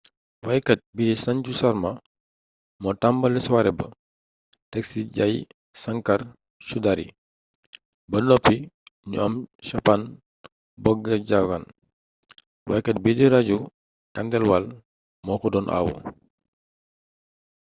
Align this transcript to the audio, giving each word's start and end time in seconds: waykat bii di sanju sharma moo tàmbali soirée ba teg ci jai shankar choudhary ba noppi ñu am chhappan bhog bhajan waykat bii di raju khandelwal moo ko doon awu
waykat 0.47 0.79
bii 0.95 1.07
di 1.09 1.15
sanju 1.23 1.51
sharma 1.59 1.91
moo 2.81 2.95
tàmbali 3.01 3.39
soirée 3.47 3.75
ba 3.79 3.87
teg 4.71 4.83
ci 4.91 5.01
jai 5.15 5.35
shankar 5.81 6.21
choudhary 6.67 7.07
ba 8.09 8.17
noppi 8.27 8.55
ñu 9.09 9.17
am 9.25 9.33
chhappan 9.67 10.01
bhog 10.83 10.97
bhajan 11.03 11.63
waykat 12.69 12.97
bii 13.03 13.17
di 13.17 13.25
raju 13.33 13.57
khandelwal 14.13 14.63
moo 15.25 15.39
ko 15.41 15.47
doon 15.53 15.67
awu 15.77 15.93